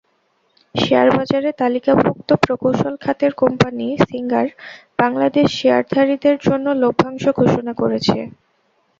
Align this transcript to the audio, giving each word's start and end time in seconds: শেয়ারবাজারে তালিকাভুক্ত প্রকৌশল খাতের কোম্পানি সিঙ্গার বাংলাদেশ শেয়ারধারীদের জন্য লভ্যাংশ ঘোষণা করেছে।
শেয়ারবাজারে 0.75 1.49
তালিকাভুক্ত 1.61 2.29
প্রকৌশল 2.43 2.93
খাতের 3.03 3.31
কোম্পানি 3.41 3.87
সিঙ্গার 4.05 4.47
বাংলাদেশ 4.99 5.47
শেয়ারধারীদের 5.59 6.35
জন্য 6.45 6.65
লভ্যাংশ 6.83 7.23
ঘোষণা 7.39 7.73
করেছে। 7.81 8.17